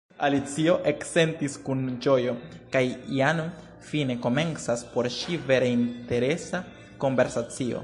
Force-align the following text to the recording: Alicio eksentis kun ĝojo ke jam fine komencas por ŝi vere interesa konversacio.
Alicio 0.27 0.73
eksentis 0.91 1.57
kun 1.67 1.83
ĝojo 2.05 2.33
ke 2.77 2.81
jam 3.19 3.43
fine 3.91 4.17
komencas 4.25 4.83
por 4.97 5.11
ŝi 5.19 5.39
vere 5.53 5.71
interesa 5.77 6.65
konversacio. 7.07 7.79